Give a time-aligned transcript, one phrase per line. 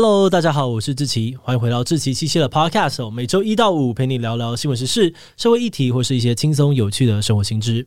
[0.00, 7.84] Hello，大家好，我是志奇，欢迎回到志奇七七的 Podcast，每周一到五陪你聊聊新闻时事、社会议题或是一些轻松有趣的生活新知。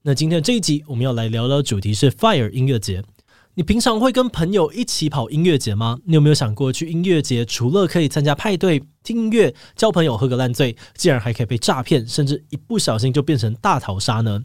[0.00, 3.04] 那今天的这一集，我们要来聊聊主题是 Fire 音乐节。
[3.52, 5.98] 你平常会跟朋友一起跑音乐节吗？
[6.06, 14.42] 你有没有想过去音乐节除了可以参加派对、听音乐、交朋友、喝个烂醉，竟然还可以被诈骗，甚至一不小心就变成大逃杀呢？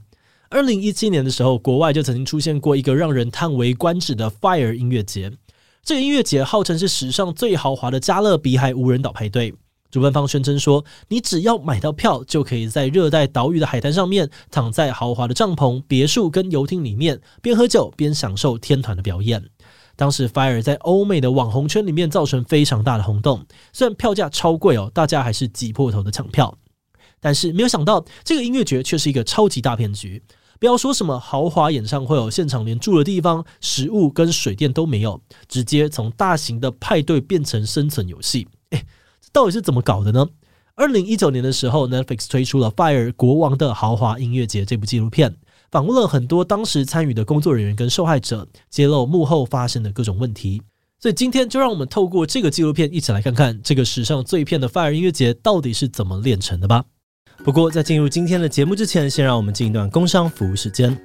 [0.50, 5.32] 二零一七年的时候，国外就曾经出现过一个让人叹为观止的 Fire 音乐节。
[5.88, 9.56] 这个音乐节号称是史上最豪华的加勒比海无人岛派对。
[9.90, 19.42] 主办方宣称说，你只要买到票，就可以在热带岛屿的海滩上面，躺在豪华的帐篷、别墅跟游艇里面，边喝酒边享受天团的表演。
[19.96, 26.54] 当时 Fire 在欧美的网红圈里面造成非常大的轰动，虽然票价超贵哦，大家还是挤破头的抢票。
[27.22, 30.22] 但是没有想到，这个音乐节却是一个超级大骗局。
[30.60, 38.48] 不要说什么豪华演唱会哦，现场连住的地方、食物跟水电都没有，直接从大型的派对变成生存游戏。
[38.72, 38.86] 诶，
[39.22, 40.28] 这到底是怎么搞的呢？
[40.76, 45.36] 二零一九年的时候，Netflix 推出了《Fire 国王的豪华音乐节》这部纪录片，
[45.72, 50.62] 访问了很多当时参与的工作人员跟受害者，揭露幕后发生的各种问题。
[51.00, 56.86] 所以今天就让我们透过这个纪录片，一起来看看这个史上最骗的 Fire 音乐节到底是怎么炼成的吧。
[57.44, 60.98] 不过，在进入今天的节目之前，先让我们进一段工商服务时间。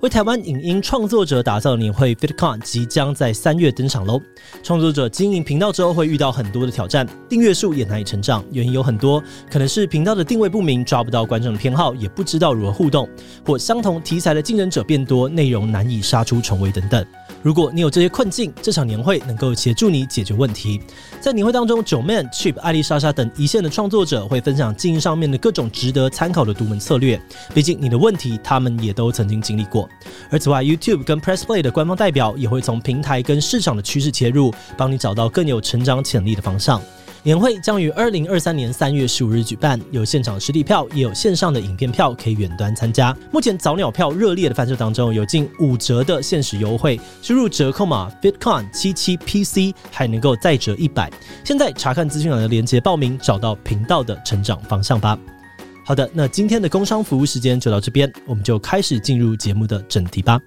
[0.00, 4.18] 为台湾影音创作者打造的年会 FitCon 即将在三月登场喽！
[4.62, 13.06] 创作者经营频道之后会遇到很多的挑战，订阅数也难以成长，原因有很多，可能是频道的定位不明，抓不到观众的偏好，也不知道如何互动，
[13.44, 17.04] 或相同题材的竞争者变多，内容难以杀出重围等等。
[17.42, 20.80] 如果你有这些困境，这场年会能够协助你解决问题。
[21.20, 27.20] 在年会当中九 man、Chip、艾丽莎莎等一线的创作者会分享经营上面的各种值得参考的独门策略，
[27.52, 29.89] 毕竟你的问题他们也都曾经经历过。
[30.30, 36.80] 而此外，YouTube 跟 PressPlay 的官方代表也会从平台跟市场的趋势切入，帮你找到更有成长潜力的方向。
[37.22, 43.14] 年会将于二零二三年三月十五日举办，有现场实体票，也有线上的影片票可以远端参加。
[43.30, 51.10] 目前早鸟票热烈的贩售当中，有近五折的限时优惠，输入折扣码 Fitcon 七七 PC 还能够再折一百。
[51.44, 55.18] 现在查看资讯栏的链接报名，找到频道的成长方向吧。
[55.84, 60.38] 好的，那今天的工商服务时间就到这边，我们就开始进入节目的正题吧。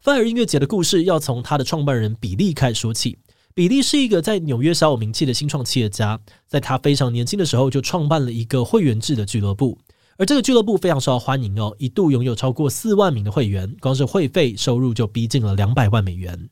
[0.00, 3.18] 范儿音乐节的故事要从他的创办人比利开始说起。
[3.54, 9.78] 比利是一个在纽约小有名气的新创企业家，在他非常年轻的时候就创办了一个会员制的俱乐部。
[10.18, 16.48] 而这个俱乐部非常受到欢迎哦，一度拥有超过四万名的会员，光是会费收入就逼近了两百万美元。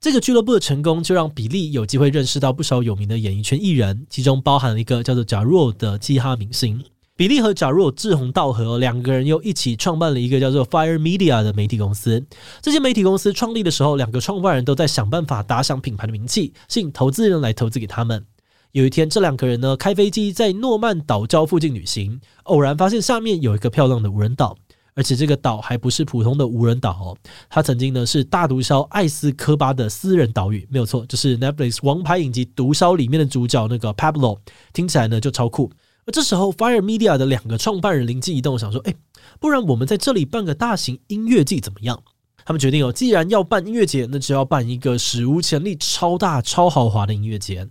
[0.00, 6.82] 这个俱乐部的成功，就让比利有机会认识到不少有名的演艺圈艺人，其中包含了一个叫做贾若的嘻哈明星。
[7.16, 12.22] 比利和贾若志同道合，两个人又一起创办了一个叫做 Fire Media 的媒体公司。
[12.60, 18.26] 这些媒体公司创立的时候，两个创办人都在想办法打响品牌的名气，吸引投资人来投资给他们。
[18.76, 24.54] 有一天，这两个人呢，开飞机在诺曼岛礁附近旅行，偶然发现下面有一个漂亮的无人岛，
[24.92, 27.16] 而且这个岛还不是普通的无人岛哦，
[27.48, 34.40] 它曾经呢是大毒枭艾斯科巴的私人岛屿，没有错，就是 Netflix 王牌影集《毒枭》里面的主角那个 Pablo，
[34.74, 35.72] 听起来呢就超酷。
[36.04, 38.94] 而这时候，Fire Media 的两个创办人灵机一动，想说，哎，
[39.40, 42.02] 不然我们在这里办个大型音乐季怎么样？
[42.44, 47.66] 他们决定哦，既然要办音乐节，那就要办一个史无前例、超大、超豪华的音乐节。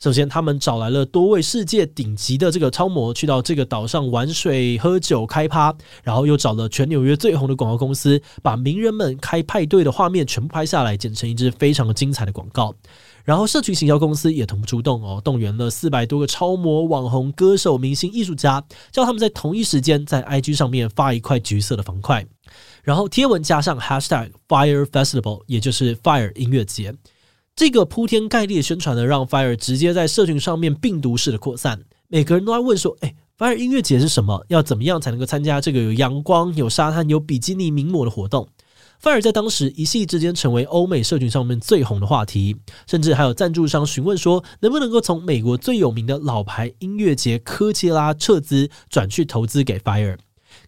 [0.00, 12.72] 首先，他们找来了多位世界顶级的这个超模，去到这个岛上玩水、喝酒、开趴，然后又找了全纽约最红的广告公司，把名人们开派对的画面全部拍下来，剪成一支非常精彩的广告。
[13.24, 22.24] 然后，社群行销公司也同步出动哦，动员了四百多个超模、网红、歌手、明星、艺术家，叫他们在同一时间在 IG 上面发一块橘色的方块，
[22.84, 26.94] 然后贴文加上 Hashtag Fire Festival，也就是 Fire 音乐节。
[27.58, 31.80] 这个铺天盖地的宣传呢，让 Fire 直接在社群上面病毒式的扩散。
[32.06, 34.46] 每个人都在问说：“哎，Fire 音乐节是什么？
[34.46, 38.46] 要怎么样才能够参加这个有阳光、有沙滩、有比基尼名模的活动
[39.02, 42.54] ？”Fire 在当时一夕之间成为欧美社群上面最红的话题，
[42.86, 50.16] 甚至还有赞助商询问说，能不能够从美国最有名的老牌音乐节科切拉撤资，转去投资给 Fire。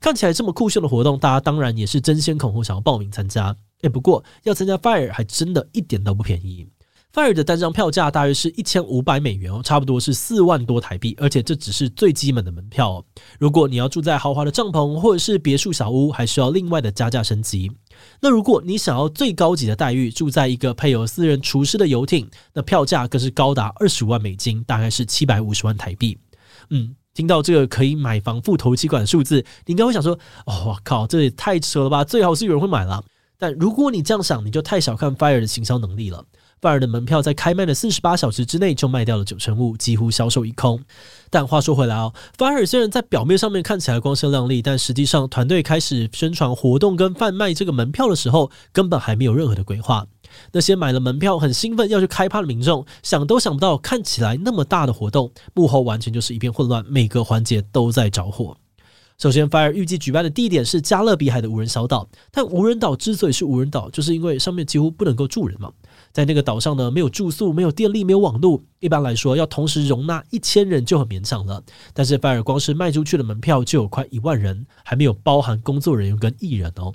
[0.00, 3.54] 看起来这么酷炫的活动，大家当然也是争先恐后想要报名参加。
[3.82, 6.66] 哎，不过要参加 Fire 还真的一点都不便宜。
[7.12, 13.04] Fire 的单张票价大约是一千五百美元哦，差不多是四万多台币，而且这只是最基本的门票哦。
[13.38, 17.70] 如果你要住在豪华的帐篷或者是别墅小屋，还需要另外的加价升级。
[18.20, 26.18] 那如果你想要最高级的待遇，住在一个配有私人厨师的游艇，那票价更是高达二十五万美金，大概是七百五十万台币。
[26.70, 26.94] 嗯。
[27.12, 30.16] 听到这个可以买房付头期款的数字，你应该会想说
[30.46, 32.04] ：“哦，我靠，这也太扯了吧！
[32.04, 33.02] 最好是有人会买了。”
[33.36, 36.24] 但如果你这样想，你就太小看 Fire 的行销能力了。
[36.60, 40.78] Fire 的门票在开卖的四十八小时之内就卖掉了九成五，几乎销售一空。
[41.30, 50.06] 但话说回来哦，Fire 虽然在表面上面看起来光鲜亮丽，但实际上团队开始宣传活动跟贩卖这个门票的时候，根本还没有任何的规划。
[50.52, 58.54] 那些买了门票很兴奋要去开趴的民众，想都想不到，看起来那么大的活动，幕后完全就是一片混乱，每个环节都在着火。
[59.16, 65.70] 首先，Fire 预计举办的地点是加勒比海的无人小岛，但无人岛之所以是无人岛，就是因为上面几乎不能够住人嘛。
[66.12, 71.62] 在那个岛上呢，没有住宿，没有电力，没有网络，一般来说要同时容纳一千人就很勉强了。
[71.94, 76.92] 但是 Fire 光是卖出去的门票就有快一万人，还没有包含工作人员跟艺人哦。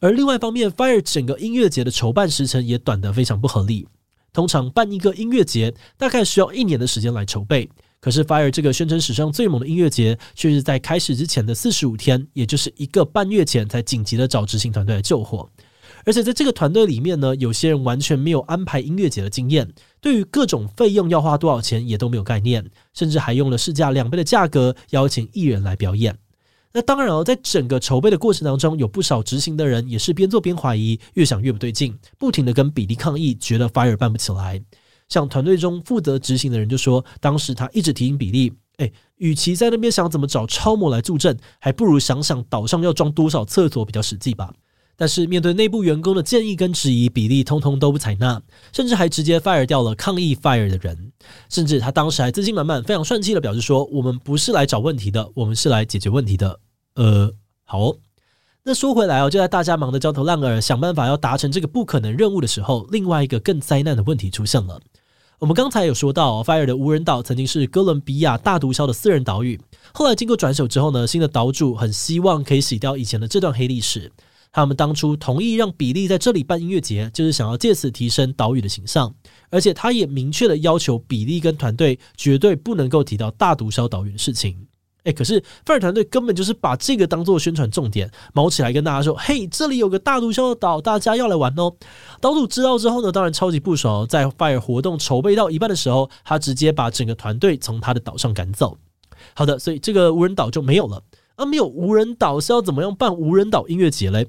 [0.00, 3.86] 而另外一方面，Fire 整个音乐节的筹办时程也短得非常不合理。
[4.32, 7.68] 通常办一个音乐节大概需要一年的时间来筹备。
[8.00, 15.48] 可是，Fire 这个宣称史上最猛的音乐节，却是在开始之前的四十五天，也就是一个半月前，才紧急的找执行团队来救火。
[16.08, 19.70] 而且在这个团队里面呢，有些人完全没有安排音乐节的经验，
[20.00, 22.64] 对于各种费用要花多少钱也都没有概念，
[22.94, 26.16] 甚至还用了市价两倍的价格邀请艺人来表演。
[26.72, 34.62] 那当然哦，在整个筹备的过程当中，有不少执行的人也是边做边怀疑，越想越不对劲，不停的跟比利抗议，觉得 Fire 办不起来。
[35.10, 44.50] 像团队中负责执行的人就说，当时他一直提醒比利，哎，与其在那边想怎么找超模来助阵，还不如想想岛上要装多少厕所比较实际吧。
[45.00, 48.42] 但是面对内部员工的建议跟质疑，比利通通都不采纳，
[48.72, 51.12] 甚至还直接 fire 掉了抗议 fire 的人。
[51.48, 56.58] 甚至他当时还自信满满、非常帅气的表示说：“我们不是来找问题的，我们是来解决问题的。”
[56.96, 57.94] 呃，好。
[58.64, 64.80] 那说回来哦，就在大家忙得焦头烂额，想办法要达成这个不可能任务的时候，另外一个更灾难的问题出现了。
[65.38, 69.60] 我们刚才有说到，Fire 的无人岛曾经是哥伦比亚大毒枭的私人岛屿，
[69.94, 74.10] 后来经过转手之后呢，新的岛主很希望可以洗掉以前的这段黑历史。
[74.60, 79.14] 他们当初同意让比利在这里办音乐节，就是想要借此提升岛屿的形象，
[79.50, 84.66] 而且他也明确的要求比利跟团队绝对不能够提到大毒枭岛屿的事情。
[85.04, 91.76] 诶，可是范尔团队根本就是把这个当做宣传重点，卯起来跟大家说：“嘿，这里有个大毒枭的岛，大家要来玩哦！”
[92.20, 94.04] 岛主知道之后呢，当然超级不爽。
[94.08, 98.76] 在 Fire 活动筹备到一半的时候，他直接把整个团队从他的岛上赶走。
[99.34, 101.00] 好的，所以这个无人岛就没有了。
[101.38, 104.26] 而没有无人岛是要怎么样办无人岛音乐节嘞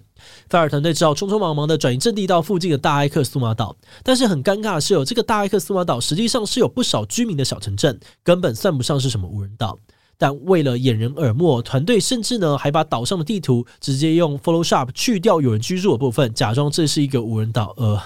[0.47, 3.75] 菲尔团队只好匆匆忙忙的转移阵地到附近的大埃克苏马岛。
[4.03, 9.77] 但是很尴尬的是，有这个大埃克苏马岛实际上是有不少居民的小城镇，根本算不上是什么无人岛。
[10.19, 17.73] 但为了掩人耳目，团队甚至呢还把岛上的地图直接用 Photoshop 去掉有人居住的部分，假装这是一个无人岛。
[17.77, 17.99] 呃，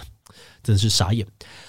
[0.64, 1.28] 真是傻眼。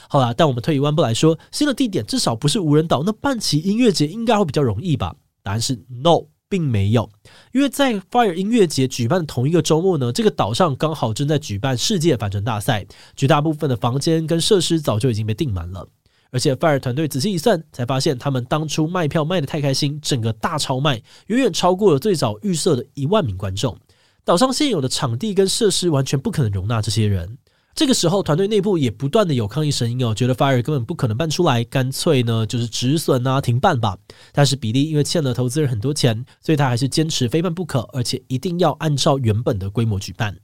[0.08, 5.16] 好啦，但我们退一万步来说，新的地点至少不是无人岛，那办起音乐节应该会比较容易吧？
[5.42, 7.10] 答案是 No，并没有，
[7.50, 12.86] 因为在 Fire 音乐节举办的同一个周末呢，这个岛上刚好正在举办世界帆船大赛，
[13.16, 15.84] 绝大部分的房间跟设施早就已经被订满了。
[16.30, 23.76] 而且 Fire 团队仔细一算，才发现他们当初卖票卖得太开心，整个大超卖，远远超过了最早预设的一万名观众。
[24.24, 27.36] 岛上现有的场地跟设施完全不可能容纳这些人。
[27.74, 33.98] 这个时候，团队内部也不断的有抗议声音哦，觉得 Fire 根本不可能办出来，干脆呢就是止损啊，停办吧。
[34.32, 40.36] 但是比利因为欠了投资人很多钱，所以他还是坚持非办不可，而且一定要按照原本的规模举办。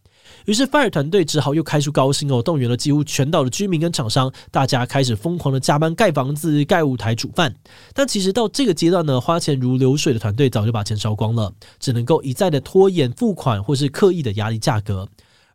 [0.44, 7.54] 于是，Fire 团队只好又开出高薪哦，动员了几乎全岛的居民跟厂商，大家开始疯狂的加班盖房子、盖舞台、煮饭。
[7.94, 15.08] 但其实到这个阶段呢，花钱如流水的团队早就把钱烧光了，只能够一再的拖延付款，或是刻意的压低价格。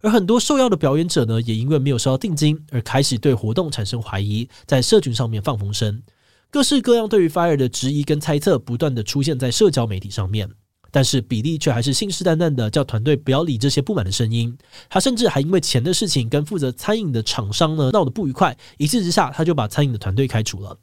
[0.05, 5.99] 而很多受邀的表演者呢，也因为没有收到定金，而开始对活动产生怀疑，在社群上面放风声，
[6.51, 10.47] 各式各样对于 Fire 的质疑跟猜测，不断的出现在社交媒体上面。
[10.91, 14.55] 但是比利却还是信誓旦旦的叫团队不要理这些不满的声音，
[14.87, 20.77] 他甚至还因为钱的事情跟负责餐饮的厂商呢闹得不愉快，一气之下他就把餐饮的团队开除了。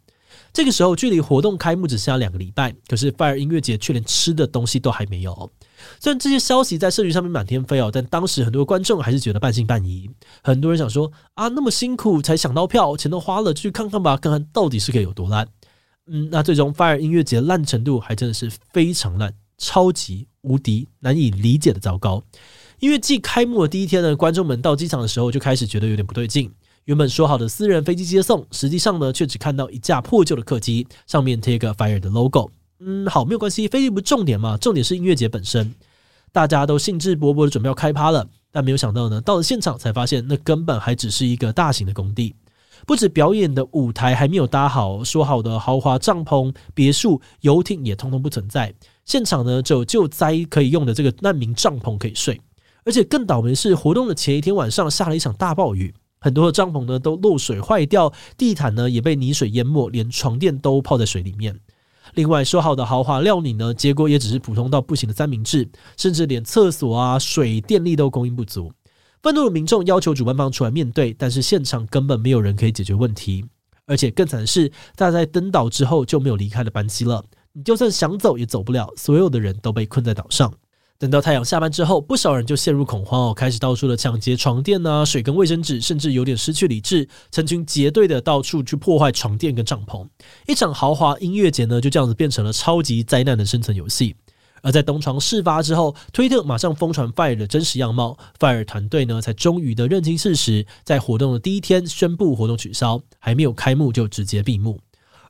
[0.52, 5.52] 这个时候距离活动开幕只剩下两个礼拜，可是 Fire 音乐节却连吃的东西都还没有。
[6.00, 10.10] 虽然这些消息在社群上面满天飞哦，但当时很多观众还是觉得半信半疑。
[10.42, 15.48] 很多人想说啊，那么辛苦才抢到票，钱都花了，去看看吧，看看到底是可以有多烂。
[16.06, 19.34] 嗯，那最终 Fire 音乐节烂程度还真的是非常烂。
[19.58, 22.20] 超级无敌难以理解的糟糕，
[22.80, 26.50] 因为继开幕的第一天呢，观众们到机场的时候就开始觉得有点不对劲。
[26.86, 32.50] 原本说好的私人飞机接送，实际上呢却只看到一架破旧的客机，上面贴一个 Fire 的 logo。
[32.84, 35.72] 嗯，好，没有关系，飞机不是重点嘛，重点是音乐节本身。
[36.32, 42.34] 大家都兴致勃勃的准备要开趴了，但没有想到呢，到了现场才发现，那根本还只是一个大型的工地。
[42.84, 48.74] 不止表演的舞台还没有搭好，说好的豪华帐篷、别墅、游艇也通通不存在。
[49.04, 52.40] 现场呢，只有救灾可以用的这个难民帐篷可以睡。
[52.84, 61.60] 而且更倒霉的是，活动的前一天晚上下了一场大暴雨，很多的帐篷呢都漏水坏掉，地毯呢也被泥水淹没，连床垫都泡在水里面。
[62.14, 68.72] 另外说好的豪华料理呢，结果也只是普通到不行的三明治，甚至连厕所啊、水电力都供应不足。
[69.22, 73.44] 愤怒的民众要求主办方出来面对，但是现场根本没有人可以解决问题。
[73.86, 80.52] 而且更惨的是，大家在登岛之后就没有离开的班机了，你就算想走也走不了，所有的人都被困在岛上。
[81.02, 90.06] 等到太阳下班之后，不少人就陷入恐慌哦，开始到处的抢劫床垫啊、水跟卫生纸，甚至有点失去理智，成群结队的到处去破坏床垫跟帐篷。
[90.46, 94.14] 一场豪华音乐节呢，就这样子变成了超级灾难的生存游戏。
[94.62, 104.78] 而在东床事发之后，推特马上疯传 Fire 的真实样貌，Fire 团队呢才终于的认清事实，在活动的第一天宣布活动取消，还没有开幕就直接闭幕。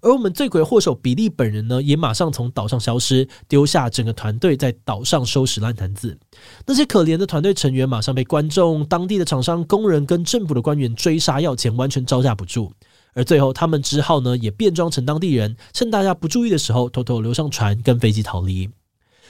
[0.02, 6.18] 而我们罪魁祸首比利本人呢，也马上从岛上消失，丢下整个团队在岛上收拾烂摊子。
[6.66, 12.73] 那些可怜的团队成员马上被观众、当地的厂商、工人跟政府的官员追杀要钱，完全招架不住。
[13.14, 18.68] 而最后，他们只好呢，也变装成当地人，趁大家不注意的时候，偷偷溜上船，跟飞机逃离。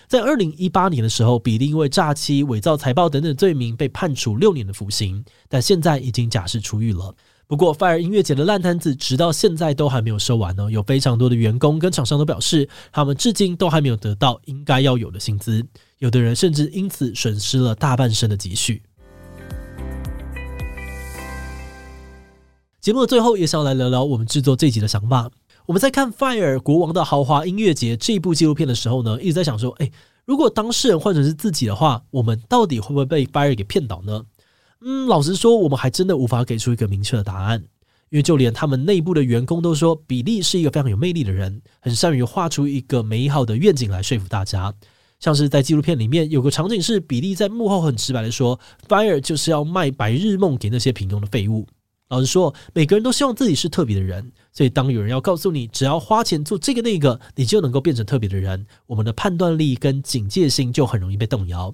[0.09, 7.14] 在二零一八年的时候，比利因为诈欺、伪造财报等等罪名被判处六年的服刑，但现在已经假释出狱了。
[7.52, 10.73] 不过，Fire 音乐节的烂摊子直到现在都还没有收完呢。
[10.73, 15.62] 有非常多的员工跟厂商都表示，他们至今都还没有得到应该要有的薪资。
[15.99, 18.82] 有的人甚至因此损失了大半生的积蓄。
[22.80, 25.30] 节目的最后，也想来聊聊我们制作这集的想法。
[25.66, 29.92] 我们在看《Fire 国王的豪华音乐节》这一部纪录片的时候呢，一直在想说：诶，
[30.25, 34.25] 如果当事人换成是自己的话，我们到底会不会被 Fire 给骗倒呢？
[34.85, 37.62] 嗯，老实说，我们还真的无法给出一个明确的答案，
[38.11, 44.75] 因为就连他们内部的员工都说，比利是一个非常有魅力的人，很善于画出一个美好的愿景来说服大家。
[45.21, 48.59] 像是在纪录片里面有个场景是，比利在幕后很直白的说
[48.89, 51.65] ，Fire 就是要卖白日梦给那些平庸的废物。
[52.09, 61.73] 老实说，每个人都希望自己是特别的人，所以当有人要告诉你，只要花钱做这个那个，你就能够变成特别的人，我们的判断力跟警戒心就很容易被动摇。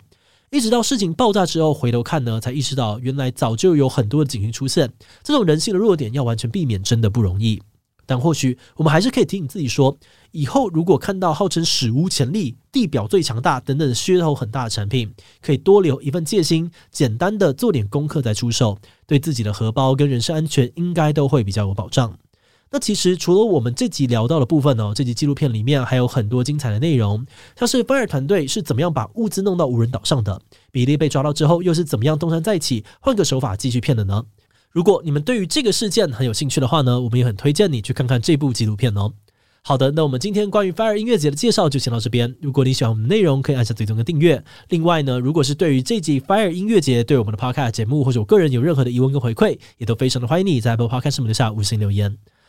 [0.50, 4.90] 一直到事情爆炸之后，回头看呢，才意识到原来早就有很多的警讯出现。
[5.22, 7.60] 这种人性的弱点要完全避免，真的不容易。
[8.06, 9.94] 但或许我们还是可以提醒自己说，
[10.30, 15.12] 以后如果看到号称史无前例、地表最强大等等噱头很大的产品，
[15.42, 22.18] 可以多留一份戒心，简单的做点功课再出售，对自己的荷包跟人身安全应该都会比较有保障。
[22.70, 27.24] 那其实除了我们这集聊到的部分呢，这集纪录片里面还有很多精彩的内容，
[27.56, 34.24] 像是 Fire 团队是怎么样把物资弄到无人岛上的，比利被抓到之后又是怎么样东山再起，换个手法继续骗的呢？
[34.70, 39.12] 如果你们对于这个事件很有兴趣的话呢，我们也很推荐你去看看这部纪录片哦。
[39.62, 42.34] 好的，那我们今天关于 Fire 音乐节的介绍就先到这边。
[42.40, 44.42] 如果你喜欢我们的内容，可以按下追踪跟订阅。
[44.68, 52.16] 另外呢，如果是对于这集 Fire 音乐节对我们的 Podcast 节目或者我个人有任何的疑问跟回馈，也都非常的欢迎你在 Apple Podcast 上面留下五星留言。